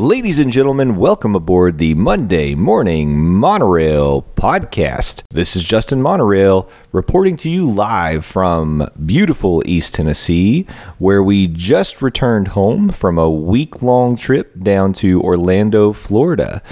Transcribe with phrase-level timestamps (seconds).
[0.00, 5.24] Ladies and gentlemen, welcome aboard the Monday Morning Monorail podcast.
[5.28, 12.00] This is Justin Monorail reporting to you live from beautiful East Tennessee, where we just
[12.00, 16.62] returned home from a week long trip down to Orlando, Florida.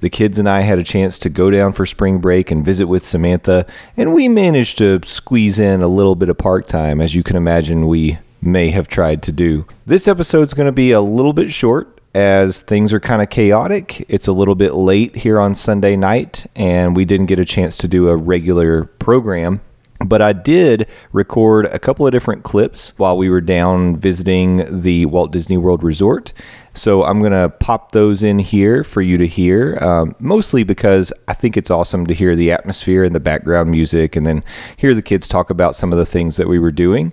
[0.00, 2.86] The kids and I had a chance to go down for spring break and visit
[2.86, 3.66] with Samantha,
[3.98, 7.36] and we managed to squeeze in a little bit of park time, as you can
[7.36, 9.66] imagine we may have tried to do.
[9.84, 14.04] This episode's going to be a little bit short as things are kind of chaotic.
[14.08, 17.76] It's a little bit late here on Sunday night, and we didn't get a chance
[17.78, 19.60] to do a regular program.
[20.04, 25.06] But I did record a couple of different clips while we were down visiting the
[25.06, 26.32] Walt Disney World Resort.
[26.74, 31.12] So I'm going to pop those in here for you to hear, um, mostly because
[31.28, 34.42] I think it's awesome to hear the atmosphere and the background music and then
[34.76, 37.12] hear the kids talk about some of the things that we were doing.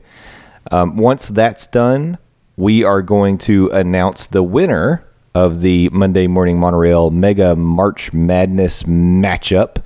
[0.71, 2.17] Um, once that's done,
[2.59, 5.01] we are going to announce the winner
[5.33, 9.81] of the Monday Morning Monorail Mega March Madness matchup.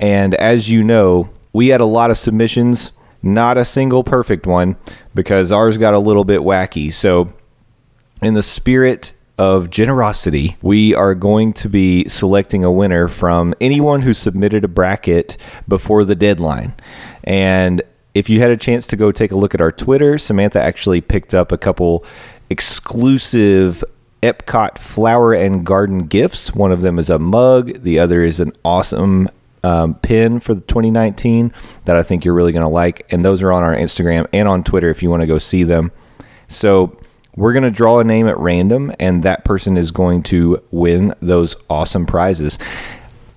[0.00, 2.90] And as you know, we had a lot of submissions,
[3.22, 4.74] not a single perfect one,
[5.14, 6.92] because ours got a little bit wacky.
[6.92, 7.32] So,
[8.20, 14.02] in the spirit of generosity, we are going to be selecting a winner from anyone
[14.02, 15.36] who submitted a bracket
[15.68, 16.74] before the deadline.
[17.22, 17.82] And
[18.14, 21.00] if you had a chance to go take a look at our Twitter, Samantha actually
[21.00, 22.04] picked up a couple
[22.48, 23.84] exclusive
[24.22, 26.54] Epcot flower and garden gifts.
[26.54, 29.28] One of them is a mug, the other is an awesome
[29.62, 31.52] um, pin for the 2019
[31.84, 33.06] that I think you're really going to like.
[33.10, 35.64] And those are on our Instagram and on Twitter if you want to go see
[35.64, 35.92] them.
[36.48, 36.98] So
[37.36, 41.14] we're going to draw a name at random, and that person is going to win
[41.20, 42.58] those awesome prizes.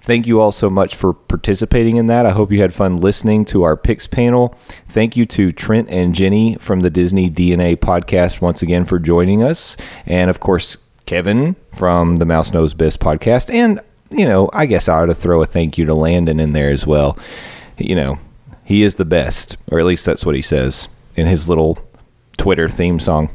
[0.03, 2.25] Thank you all so much for participating in that.
[2.25, 4.53] I hope you had fun listening to our picks panel.
[4.89, 9.41] Thank you to Trent and Jenny from the Disney DNA podcast once again for joining
[9.41, 9.77] us.
[10.05, 13.49] And of course, Kevin from the Mouse Knows Best podcast.
[13.53, 16.51] And, you know, I guess I ought to throw a thank you to Landon in
[16.51, 17.17] there as well.
[17.77, 18.19] You know,
[18.65, 21.77] he is the best, or at least that's what he says in his little
[22.37, 23.33] Twitter theme song.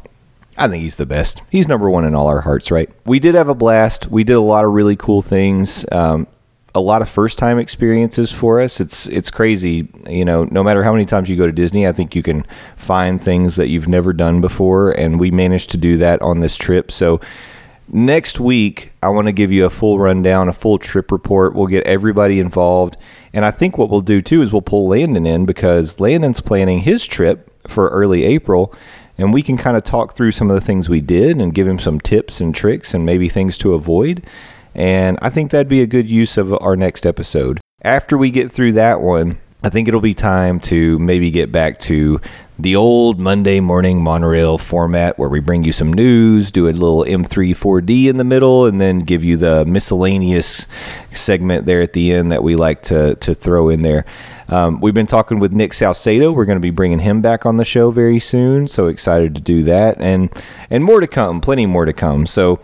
[0.58, 1.40] I think he's the best.
[1.50, 2.90] He's number one in all our hearts, right?
[3.06, 4.08] We did have a blast.
[4.08, 5.86] We did a lot of really cool things.
[5.90, 6.26] Um,
[6.78, 8.80] a lot of first time experiences for us.
[8.80, 10.44] It's it's crazy, you know.
[10.44, 12.46] No matter how many times you go to Disney, I think you can
[12.76, 16.56] find things that you've never done before, and we managed to do that on this
[16.56, 16.92] trip.
[16.92, 17.20] So
[17.88, 21.54] next week, I want to give you a full rundown, a full trip report.
[21.54, 22.96] We'll get everybody involved,
[23.32, 26.80] and I think what we'll do too is we'll pull Landon in because Landon's planning
[26.80, 28.72] his trip for early April.
[29.20, 31.66] And we can kind of talk through some of the things we did and give
[31.66, 34.24] him some tips and tricks and maybe things to avoid.
[34.78, 37.58] And I think that'd be a good use of our next episode.
[37.82, 41.80] After we get through that one, I think it'll be time to maybe get back
[41.80, 42.20] to
[42.60, 47.04] the old Monday morning monorail format where we bring you some news, do a little
[47.04, 50.68] M3 4D in the middle, and then give you the miscellaneous
[51.12, 54.04] segment there at the end that we like to, to throw in there.
[54.48, 56.30] Um, we've been talking with Nick Salcedo.
[56.30, 58.68] We're going to be bringing him back on the show very soon.
[58.68, 60.30] So excited to do that, and
[60.70, 62.26] and more to come, plenty more to come.
[62.26, 62.60] So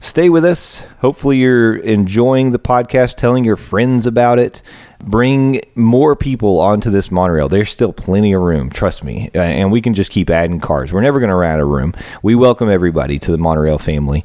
[0.00, 0.82] stay with us.
[1.00, 4.62] Hopefully, you're enjoying the podcast, telling your friends about it.
[5.02, 7.48] Bring more people onto this monorail.
[7.48, 9.30] There's still plenty of room, trust me.
[9.34, 10.92] Uh, and we can just keep adding cars.
[10.92, 11.94] We're never going to run out of room.
[12.22, 14.24] We welcome everybody to the monorail family.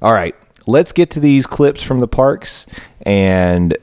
[0.00, 0.34] All right,
[0.66, 2.66] let's get to these clips from the parks.
[3.02, 3.76] And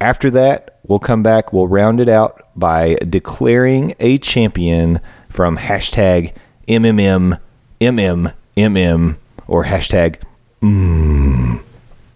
[0.00, 1.52] after that, we'll come back.
[1.52, 6.34] We'll round it out by declaring a champion from hashtag
[6.68, 7.38] MMM,
[7.80, 9.16] MMMM,
[9.46, 10.16] or hashtag
[10.62, 11.62] mm,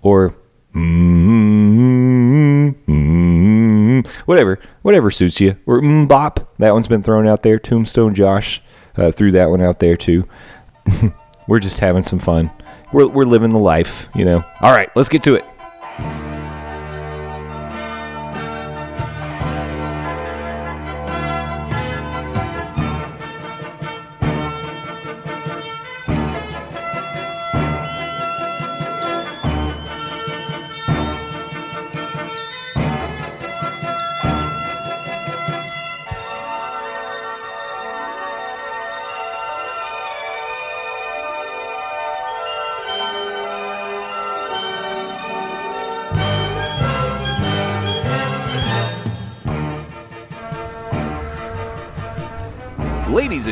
[0.02, 0.34] or
[0.74, 5.56] mm, mm, whatever, whatever suits you.
[5.66, 7.58] Or bop, that one's been thrown out there.
[7.58, 8.62] Tombstone Josh
[8.96, 10.28] uh, threw that one out there too.
[11.48, 12.50] we're just having some fun.
[12.92, 14.44] We're, we're living the life, you know.
[14.60, 16.25] All right, let's get to it.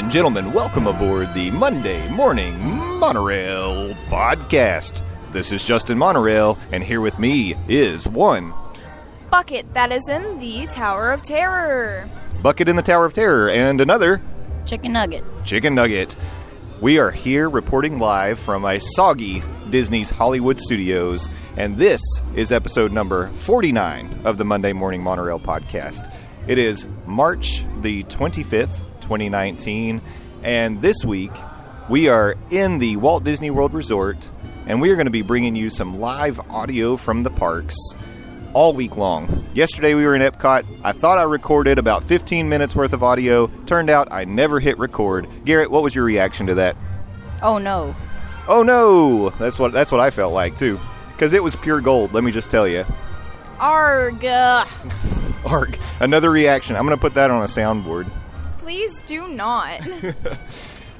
[0.04, 2.58] And gentlemen, welcome aboard the Monday Morning
[3.00, 5.00] Monorail podcast.
[5.32, 8.52] This is Justin Monorail, and here with me is one
[9.30, 12.06] bucket that is in the Tower of Terror.
[12.42, 14.20] bucket in the Tower of Terror and another
[14.66, 15.24] Chicken nugget.
[15.42, 16.14] chicken nugget.
[16.82, 22.02] We are here reporting live from a soggy Disney's Hollywood Studios, and this
[22.36, 26.12] is episode number 49 of the Monday Morning Monorail podcast.
[26.46, 30.00] It is March the 25th, 2019,
[30.42, 31.30] and this week
[31.88, 34.30] we are in the Walt Disney World Resort,
[34.66, 37.76] and we are going to be bringing you some live audio from the parks
[38.54, 39.46] all week long.
[39.54, 40.64] Yesterday we were in Epcot.
[40.82, 43.48] I thought I recorded about 15 minutes worth of audio.
[43.66, 45.28] Turned out I never hit record.
[45.44, 46.76] Garrett, what was your reaction to that?
[47.42, 47.94] Oh no.
[48.48, 49.30] Oh no!
[49.30, 50.78] That's what that's what I felt like too.
[51.18, 52.84] Cuz it was pure gold, let me just tell you.
[53.60, 54.24] Arg.
[55.44, 55.78] Arg.
[56.00, 56.76] Another reaction.
[56.76, 58.06] I'm going to put that on a soundboard.
[58.64, 59.80] Please do not.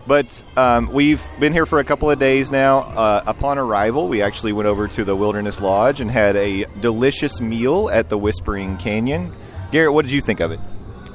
[0.07, 2.81] But um, we've been here for a couple of days now.
[2.81, 7.41] Uh, upon arrival, we actually went over to the Wilderness Lodge and had a delicious
[7.41, 9.35] meal at the Whispering Canyon.
[9.73, 10.61] Garrett, what did you think of it?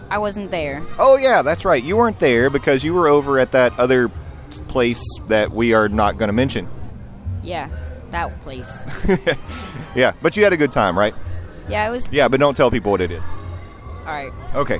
[0.10, 0.82] I wasn't there.
[0.98, 1.84] Oh yeah, that's right.
[1.84, 4.10] You weren't there because you were over at that other
[4.70, 6.68] place that we are not going to mention.
[7.44, 7.70] Yeah,
[8.10, 8.88] that place.
[9.96, 11.14] Yeah, but you had a good time, right?
[11.70, 12.12] Yeah, it was.
[12.12, 13.24] Yeah, but don't tell people what it is.
[14.00, 14.32] Alright.
[14.56, 14.80] Okay.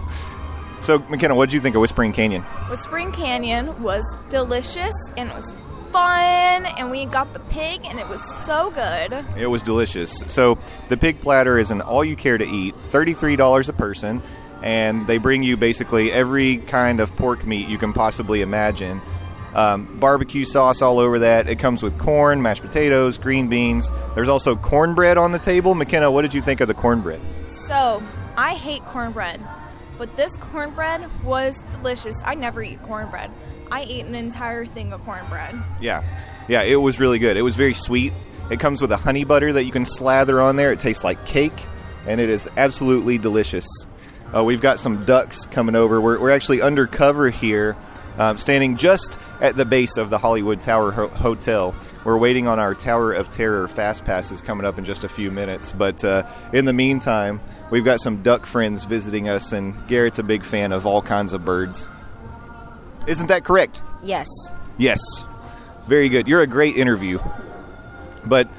[0.82, 2.44] So, McKenna, what did you think of Whispering Canyon?
[2.70, 5.54] Whispering Canyon was delicious and it was
[5.92, 9.26] fun, and we got the pig, and it was so good.
[9.38, 10.24] It was delicious.
[10.28, 14.22] So, the pig platter is an all you care to eat, $33 a person,
[14.62, 19.02] and they bring you basically every kind of pork meat you can possibly imagine.
[19.54, 21.50] Um, barbecue sauce all over that.
[21.50, 23.92] It comes with corn, mashed potatoes, green beans.
[24.14, 25.74] There's also cornbread on the table.
[25.74, 27.20] McKenna, what did you think of the cornbread?
[27.46, 28.02] So,
[28.38, 29.42] I hate cornbread,
[30.00, 32.16] but this cornbread was delicious.
[32.26, 33.30] I never eat cornbread.
[33.70, 35.56] I ate an entire thing of cornbread.
[35.80, 36.04] Yeah,
[36.48, 37.38] yeah, it was really good.
[37.38, 38.14] It was very sweet.
[38.50, 40.72] It comes with a honey butter that you can slather on there.
[40.72, 41.66] It tastes like cake,
[42.08, 43.68] and it is absolutely delicious.
[44.36, 46.02] Uh, we've got some ducks coming over.
[46.02, 47.76] We're, we're actually undercover here,
[48.20, 51.74] um, standing just at the base of the Hollywood Tower Ho- Hotel.
[52.04, 55.32] We're waiting on our Tower of Terror fast passes coming up in just a few
[55.32, 55.72] minutes.
[55.72, 57.40] But uh, in the meantime,
[57.72, 61.34] we've got some duck friends visiting us, and Garrett's a big fan of all kinds
[61.34, 61.88] of birds.
[63.08, 63.82] Isn't that correct?
[64.04, 64.28] Yes.
[64.78, 65.00] Yes.
[65.88, 66.28] Very good.
[66.28, 67.20] You're a great interview.
[68.26, 68.50] But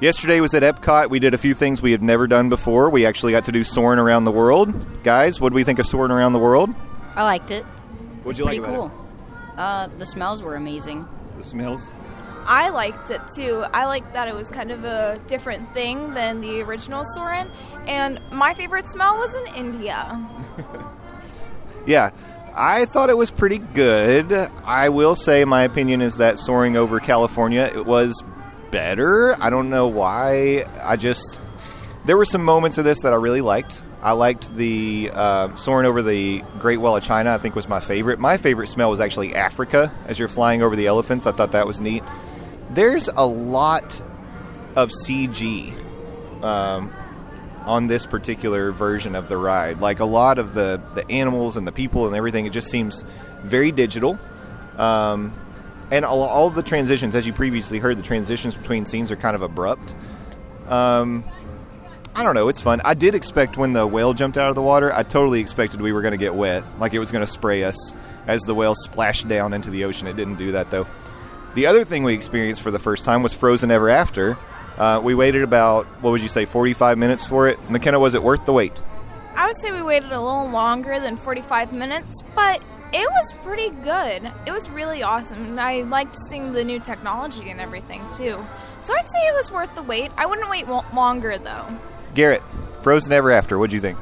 [0.00, 1.10] yesterday was at Epcot.
[1.10, 2.90] We did a few things we had never done before.
[2.90, 5.02] We actually got to do soaring around the world.
[5.04, 6.70] Guys, what do we think of soaring around the world?
[7.14, 7.64] I liked it.
[8.26, 9.06] What'd you Pretty like about cool.
[9.56, 11.06] Uh, the smells were amazing.
[11.38, 11.92] The smells.
[12.44, 13.64] I liked it too.
[13.72, 17.48] I liked that it was kind of a different thing than the original Soarin'.
[17.86, 20.28] And my favorite smell was in India.
[21.86, 22.10] Yeah.
[22.52, 24.32] I thought it was pretty good.
[24.64, 28.24] I will say my opinion is that soaring over California it was
[28.72, 29.40] better.
[29.40, 30.64] I don't know why.
[30.82, 31.38] I just
[32.06, 33.82] there were some moments of this that I really liked.
[34.00, 37.34] I liked the uh, soaring over the Great Wall of China.
[37.34, 38.20] I think was my favorite.
[38.20, 41.26] My favorite smell was actually Africa as you're flying over the elephants.
[41.26, 42.04] I thought that was neat.
[42.70, 44.00] There's a lot
[44.76, 45.72] of CG
[46.44, 46.92] um,
[47.64, 49.80] on this particular version of the ride.
[49.80, 53.04] Like a lot of the the animals and the people and everything, it just seems
[53.42, 54.16] very digital.
[54.76, 55.34] Um,
[55.90, 59.34] and all, all the transitions, as you previously heard, the transitions between scenes are kind
[59.34, 59.94] of abrupt.
[60.68, 61.24] Um,
[62.16, 62.48] I don't know.
[62.48, 62.80] It's fun.
[62.82, 65.92] I did expect when the whale jumped out of the water, I totally expected we
[65.92, 67.94] were going to get wet, like it was going to spray us
[68.26, 70.06] as the whale splashed down into the ocean.
[70.06, 70.86] It didn't do that though.
[71.54, 74.38] The other thing we experienced for the first time was Frozen Ever After.
[74.78, 77.58] Uh, we waited about what would you say, 45 minutes for it.
[77.68, 78.82] McKenna, was it worth the wait?
[79.34, 82.62] I would say we waited a little longer than 45 minutes, but
[82.94, 84.32] it was pretty good.
[84.46, 85.44] It was really awesome.
[85.44, 88.42] and I liked seeing the new technology and everything too.
[88.80, 90.12] So I'd say it was worth the wait.
[90.16, 91.66] I wouldn't wait longer though.
[92.16, 92.42] Garrett,
[92.82, 93.58] Frozen Ever After.
[93.58, 93.98] What'd you think?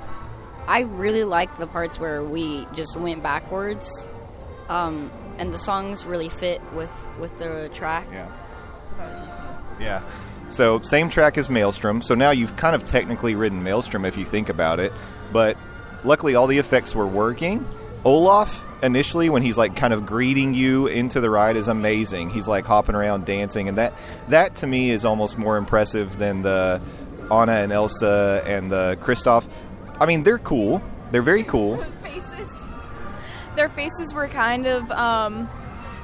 [0.66, 4.08] I really liked the parts where we just went backwards.
[4.68, 8.06] Um, and the songs really fit with, with the track.
[8.10, 8.30] Yeah.
[9.78, 10.02] Yeah.
[10.48, 12.00] So same track as Maelstrom.
[12.00, 14.92] So now you've kind of technically ridden Maelstrom if you think about it.
[15.32, 15.56] But
[16.04, 17.66] luckily all the effects were working.
[18.04, 22.30] Olaf initially when he's like kind of greeting you into the ride is amazing.
[22.30, 23.94] He's like hopping around dancing and that
[24.28, 26.80] that to me is almost more impressive than the
[27.30, 29.48] Anna and Elsa and the Kristoff.
[30.00, 30.82] I mean, they're cool.
[31.10, 31.76] They're very cool.
[32.02, 32.48] Faces.
[33.56, 35.48] Their faces were kind of um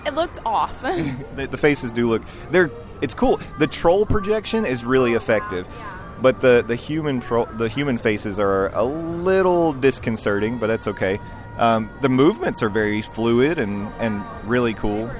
[0.06, 0.80] it looked off.
[0.82, 2.70] the, the faces do look they're
[3.02, 5.66] it's cool the troll projection is really effective
[6.22, 11.18] but the the human troll the human faces are a little disconcerting but that's okay
[11.58, 15.10] Um, the movements are very fluid and, and really cool.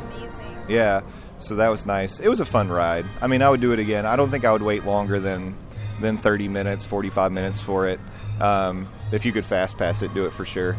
[0.69, 1.03] Yeah,
[1.39, 2.21] so that was nice.
[2.21, 3.05] It was a fun ride.
[3.21, 4.07] I mean, I would do it again.
[4.07, 5.55] I don't think I would wait longer than
[6.01, 8.01] than 30 minutes, 45 minutes for it.
[8.41, 10.77] Um, if you could fast pass it, do it for sure.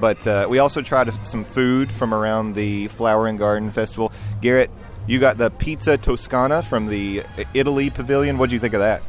[0.00, 4.12] But uh, we also tried some food from around the Flower and Garden Festival.
[4.40, 4.70] Garrett,
[5.06, 8.38] you got the pizza Toscana from the Italy Pavilion.
[8.38, 9.02] What do you think of that?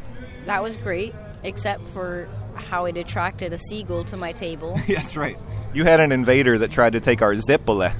[0.46, 4.78] That was great, except for how it attracted a seagull to my table.
[4.88, 5.38] That's right.
[5.72, 7.94] You had an invader that tried to take our zeppola.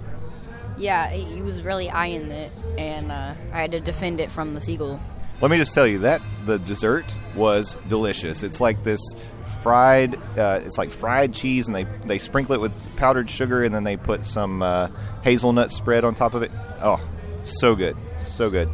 [0.77, 4.53] yeah, he he was really eyeing it, and uh, I had to defend it from
[4.53, 5.01] the seagull.
[5.43, 8.45] Let me just tell you that the dessert was delicious.
[8.45, 9.01] It's like this
[9.61, 13.75] fried, uh, it's like fried cheese, and they they sprinkle it with powdered sugar, and
[13.75, 14.89] then they put some uh,
[15.23, 16.53] hazelnut spread on top of it.
[16.81, 17.05] Oh,
[17.43, 18.71] so good, so good.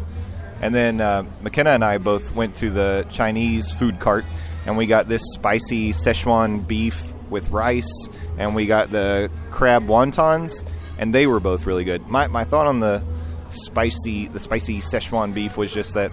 [0.60, 4.26] And then uh, McKenna and I both went to the Chinese food cart,
[4.66, 10.62] and we got this spicy Szechuan beef with rice, and we got the crab wontons,
[10.98, 12.06] and they were both really good.
[12.08, 13.02] My my thought on the
[13.48, 16.12] spicy the spicy Szechuan beef was just that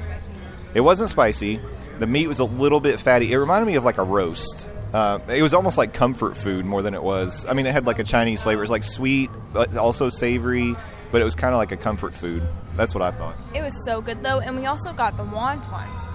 [0.75, 1.59] it wasn't spicy.
[1.97, 3.31] The meat was a little bit fatty.
[3.31, 4.67] It reminded me of like a roast.
[4.93, 7.45] Uh, it was almost like comfort food more than it was.
[7.47, 8.61] I mean, it had like a Chinese flavor.
[8.61, 10.75] It was like sweet, but also savory.
[11.11, 12.43] But it was kind of like a comfort food.
[12.75, 13.35] That's what I thought.
[13.53, 16.07] It was so good though, and we also got the wontons.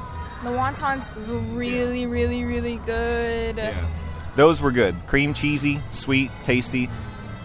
[0.43, 3.57] The wontons were really, really, really good.
[3.57, 3.87] Yeah.
[4.37, 4.95] Those were good.
[5.07, 6.89] Cream cheesy, sweet, tasty.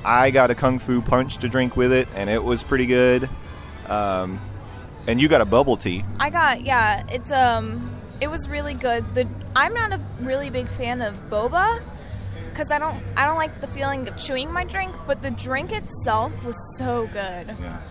[0.03, 3.29] I got a kung fu punch to drink with it, and it was pretty good.
[3.87, 4.39] Um,
[5.07, 6.03] and you got a bubble tea.
[6.19, 7.05] I got yeah.
[7.09, 9.03] It's um, it was really good.
[9.15, 11.81] The I'm not a really big fan of boba
[12.49, 15.71] because I don't I don't like the feeling of chewing my drink, but the drink
[15.71, 17.55] itself was so good.
[17.59, 17.81] Yeah.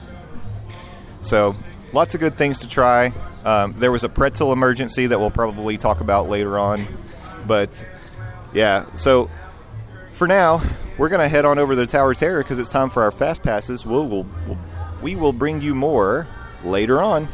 [1.25, 1.56] So,
[1.94, 3.11] lots of good things to try.
[3.47, 6.87] Um, there was a pretzel emergency that we'll probably talk about later on.
[7.47, 7.87] But,
[8.52, 9.30] yeah, so
[10.12, 10.62] for now,
[10.99, 13.11] we're going to head on over to the Tower Terror because it's time for our
[13.11, 13.87] fast passes.
[13.87, 14.59] We'll, we'll, we'll,
[15.00, 16.26] we will bring you more
[16.64, 17.28] later on.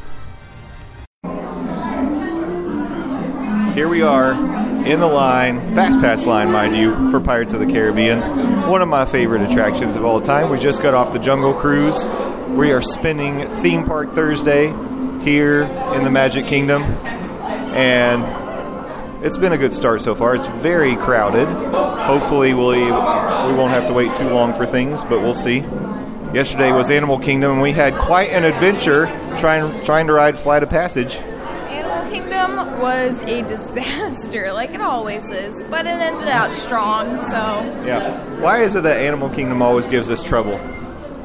[3.74, 4.32] Here we are
[4.84, 8.68] in the line, fast pass line, mind you, for Pirates of the Caribbean.
[8.68, 10.50] One of my favorite attractions of all time.
[10.50, 12.08] We just got off the Jungle Cruise.
[12.48, 14.68] We are spending Theme Park Thursday
[15.22, 15.62] here
[15.94, 20.34] in the Magic Kingdom, and it's been a good start so far.
[20.34, 21.46] It's very crowded.
[21.46, 25.60] Hopefully, we'll, we won't have to wait too long for things, but we'll see.
[26.32, 29.06] Yesterday was Animal Kingdom, and we had quite an adventure
[29.38, 31.16] trying trying to ride Flight of Passage.
[31.16, 37.20] Animal Kingdom was a disaster, like it always is, but it ended out strong.
[37.20, 37.36] So
[37.84, 38.16] Yeah.
[38.40, 40.54] Why is it that Animal Kingdom always gives us trouble?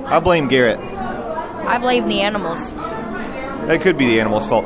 [0.08, 0.80] I blame Garrett.
[0.80, 2.74] I blame the animals.
[2.74, 4.66] That could be the animal's fault.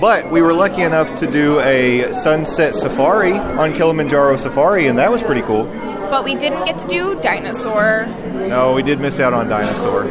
[0.00, 5.12] But we were lucky enough to do a sunset safari on Kilimanjaro Safari, and that
[5.12, 5.66] was pretty cool.
[6.10, 8.06] But we didn't get to do dinosaur.
[8.32, 10.06] No, we did miss out on Dinosaur.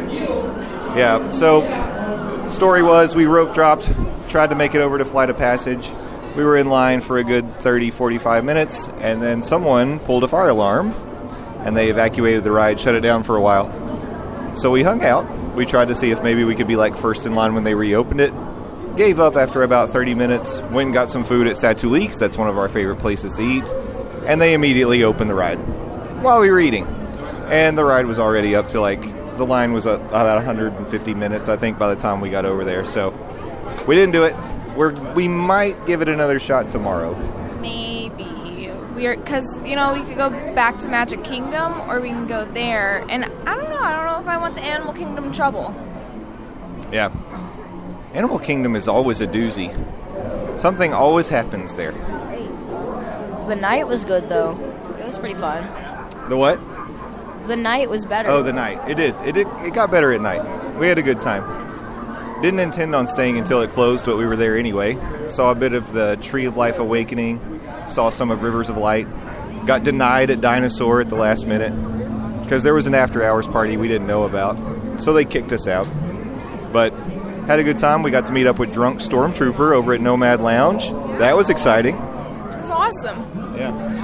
[0.96, 1.62] Yeah, so
[2.48, 3.92] story was we rope dropped,
[4.28, 5.90] tried to make it over to Flight of Passage.
[6.36, 10.28] We were in line for a good 30, 45 minutes, and then someone pulled a
[10.28, 10.94] fire alarm,
[11.64, 13.72] and they evacuated the ride, shut it down for a while.
[14.54, 15.26] So we hung out.
[15.54, 17.74] We tried to see if maybe we could be like first in line when they
[17.74, 18.32] reopened it.
[18.96, 22.38] Gave up after about 30 minutes, went and got some food at Satu'li, 'cause that's
[22.38, 23.74] one of our favorite places to eat,
[24.26, 25.58] and they immediately opened the ride
[26.22, 26.86] while we were eating.
[27.50, 29.00] And the ride was already up to like,
[29.36, 32.64] the line was uh, about 150 minutes, I think, by the time we got over
[32.64, 32.84] there.
[32.84, 33.14] So
[33.86, 34.36] we didn't do it.
[34.76, 37.14] We're, we might give it another shot tomorrow.
[37.60, 38.38] Maybe
[38.98, 42.44] we're because you know we could go back to Magic Kingdom or we can go
[42.44, 43.78] there, and I don't know.
[43.78, 45.74] I don't know if I want the Animal Kingdom trouble.
[46.92, 47.12] Yeah.
[48.12, 49.72] Animal Kingdom is always a doozy.
[50.58, 51.92] Something always happens there.
[53.46, 54.52] The night was good though.
[54.98, 55.64] It was pretty fun.
[56.28, 56.60] The what?
[57.46, 58.28] The night was better.
[58.28, 58.78] Oh, the night.
[58.88, 59.14] It did.
[59.24, 59.46] It did.
[59.64, 60.76] It got better at night.
[60.78, 61.42] We had a good time.
[62.42, 64.98] Didn't intend on staying until it closed, but we were there anyway.
[65.28, 67.60] Saw a bit of the Tree of Life Awakening.
[67.86, 69.06] Saw some of Rivers of Light.
[69.66, 71.72] Got denied at Dinosaur at the last minute
[72.44, 75.02] because there was an after hours party we didn't know about.
[75.02, 75.88] So they kicked us out.
[76.72, 76.92] But
[77.46, 78.02] had a good time.
[78.02, 80.90] We got to meet up with Drunk Stormtrooper over at Nomad Lounge.
[81.18, 81.96] That was exciting.
[81.96, 83.37] It was awesome.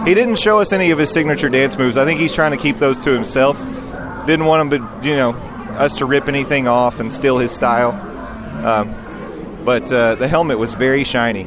[0.07, 1.97] He didn't show us any of his signature dance moves.
[1.97, 3.59] I think he's trying to keep those to himself.
[4.27, 5.31] Didn't want him to, you know,
[5.79, 7.93] us to rip anything off and steal his style.
[8.65, 8.95] Um,
[9.65, 11.47] but uh, the helmet was very shiny.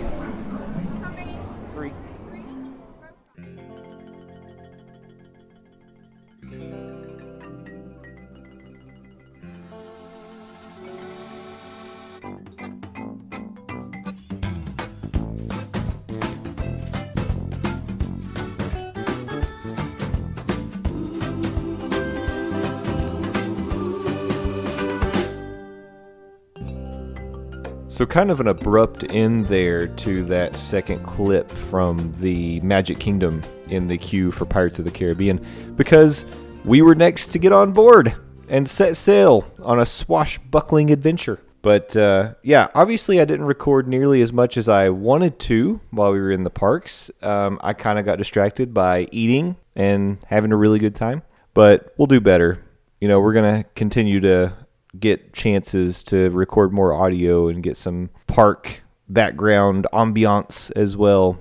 [27.98, 33.42] So, kind of an abrupt end there to that second clip from the Magic Kingdom
[33.70, 35.44] in the queue for Pirates of the Caribbean
[35.76, 36.24] because
[36.64, 38.16] we were next to get on board
[38.50, 41.42] and set sail on a swashbuckling adventure.
[41.64, 46.14] But uh, yeah, obviously, I didn't record nearly as much as I wanted to while
[46.14, 47.10] we were in the parks.
[47.24, 51.24] Um, I kind of got distracted by eating and having a really good time,
[51.56, 52.64] but we'll do better.
[53.02, 54.54] You know, we're going to continue to
[55.00, 61.40] get chances to record more audio and get some park background ambiance as well,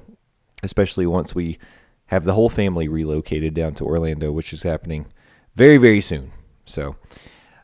[0.63, 1.59] especially once we
[2.07, 5.07] have the whole family relocated down to Orlando, which is happening
[5.55, 6.33] very, very soon.
[6.65, 6.97] So,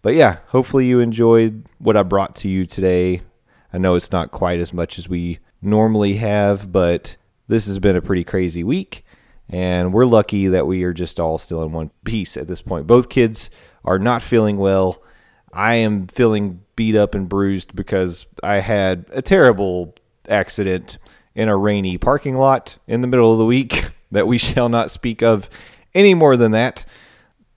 [0.02, 3.22] but yeah, hopefully you enjoyed what I brought to you today.
[3.72, 7.96] I know it's not quite as much as we normally have, but this has been
[7.96, 9.04] a pretty crazy week.
[9.48, 12.86] And we're lucky that we are just all still in one piece at this point.
[12.86, 13.50] Both kids
[13.84, 15.02] are not feeling well.
[15.52, 19.94] I am feeling beat up and bruised because I had a terrible
[20.28, 20.98] accident
[21.34, 24.90] in a rainy parking lot in the middle of the week that we shall not
[24.90, 25.50] speak of
[25.94, 26.84] any more than that.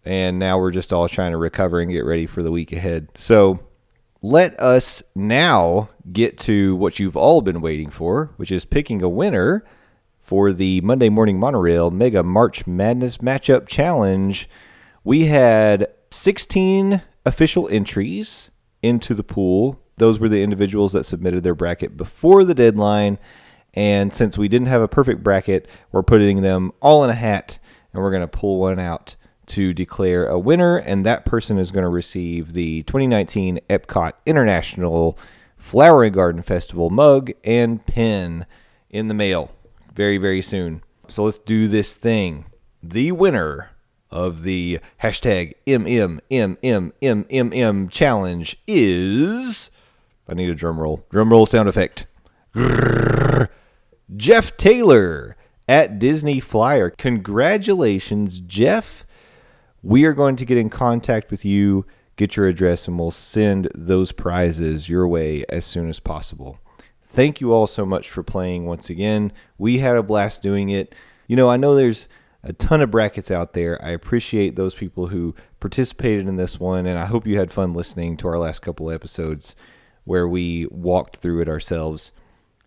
[0.04, 3.10] And now we're just all trying to recover and get ready for the week ahead.
[3.16, 3.60] So
[4.22, 9.10] let us now get to what you've all been waiting for, which is picking a
[9.10, 9.64] winner
[10.22, 14.50] for the Monday Morning Monorail Mega March Madness Matchup Challenge.
[15.04, 18.52] We had 16 official entries
[18.82, 19.80] into the pool.
[19.98, 23.18] Those were the individuals that submitted their bracket before the deadline.
[23.74, 27.60] And since we didn't have a perfect bracket, we're putting them all in a hat
[27.94, 29.16] and we're going to pull one out
[29.48, 30.78] to declare a winner.
[30.78, 35.18] And that person is going to receive the 2019 Epcot International
[35.58, 38.46] Flower and Garden Festival mug and pin
[38.90, 39.52] in the mail
[39.94, 40.84] very, very soon.
[41.08, 42.46] So let's do this thing.
[42.82, 43.72] The winner
[44.12, 46.20] of the hashtag MMMMMMM
[47.92, 49.72] challenge is.
[50.28, 51.06] I need a drum roll.
[51.10, 52.08] Drum roll sound effect.
[52.54, 53.50] Grrr.
[54.16, 55.36] Jeff Taylor
[55.68, 56.90] at Disney Flyer.
[56.92, 59.06] Congratulations, Jeff.
[59.82, 63.70] We are going to get in contact with you, get your address, and we'll send
[63.76, 66.60] those prizes your way as soon as possible.
[67.08, 69.32] Thank you all so much for playing once again.
[69.58, 70.94] We had a blast doing it.
[71.28, 72.08] You know, I know there's
[72.46, 73.84] a ton of brackets out there.
[73.84, 77.74] I appreciate those people who participated in this one, and I hope you had fun
[77.74, 79.56] listening to our last couple episodes
[80.04, 82.12] where we walked through it ourselves.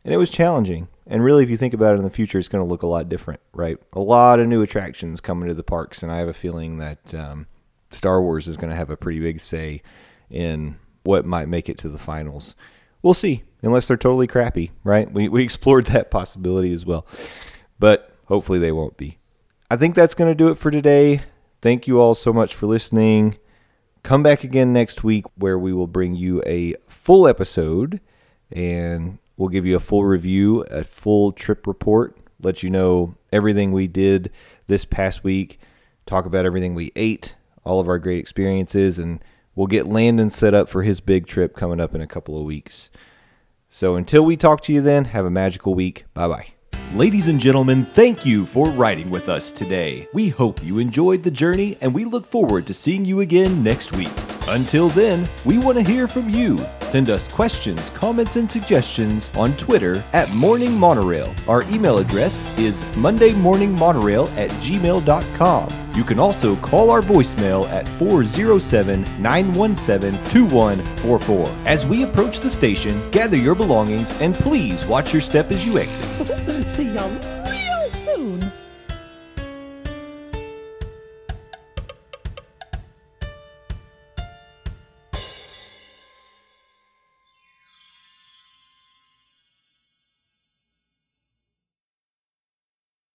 [0.05, 0.89] And it was challenging.
[1.07, 2.89] And really, if you think about it in the future, it's going to look a
[2.89, 3.79] lot different, right?
[3.93, 7.15] A lot of new attractions coming to the parks, and I have a feeling that
[7.15, 7.47] um,
[7.93, 9.81] Star Wars is going to have a pretty big say
[10.29, 12.57] in what might make it to the finals.
[13.01, 15.11] We'll see, unless they're totally crappy, right?
[15.11, 17.07] We, we explored that possibility as well.
[17.79, 19.18] But hopefully they won't be.
[19.71, 21.23] I think that's going to do it for today.
[21.61, 23.37] Thank you all so much for listening.
[24.03, 28.01] Come back again next week where we will bring you a full episode
[28.51, 33.73] and we'll give you a full review, a full trip report, let you know everything
[33.73, 34.31] we did
[34.69, 35.61] this past week,
[36.07, 39.23] talk about everything we ate, all of our great experiences, and
[39.55, 42.47] we'll get Landon set up for his big trip coming up in a couple of
[42.47, 42.89] weeks.
[43.69, 46.07] So until we talk to you then, have a magical week.
[46.15, 46.58] Bye bye.
[46.95, 50.09] Ladies and gentlemen, thank you for riding with us today.
[50.15, 53.95] We hope you enjoyed the journey and we look forward to seeing you again next
[53.95, 54.09] week.
[54.49, 56.57] Until then, we want to hear from you.
[56.81, 61.35] Send us questions, comments, and suggestions on Twitter at Morning Monorail.
[61.47, 65.88] Our email address is mondaymorningmonorail at gmail.com.
[65.99, 71.67] You can also call our voicemail at 407 917 2144.
[71.67, 75.77] As we approach the station, gather your belongings and please watch your step as you
[75.77, 76.05] exit.
[76.69, 77.11] See y'all
[77.51, 78.53] real soon.